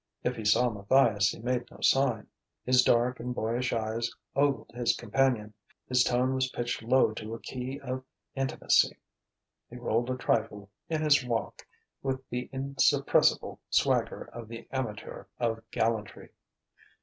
[0.23, 2.25] If he saw Matthias he made no sign.
[2.65, 5.53] His dark and boyish eyes ogled his companion;
[5.87, 8.03] his tone was pitched low to a key of
[8.33, 8.97] intimacy;
[9.69, 11.67] he rolled a trifle in his walk,
[12.01, 16.29] with the insuppressible swagger of the amateur of gallantry.